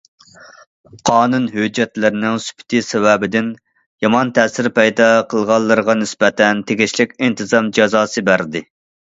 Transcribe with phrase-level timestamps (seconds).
[1.09, 3.51] قانۇن ھۆججەتلىرىنىڭ سۈپىتى سەۋەبىدىن،
[4.07, 8.69] يامان تەسىر پەيدا قىلغانلىرىغا نىسبەتەن تېگىشلىك ئىنتىزام جازاسى بەردى.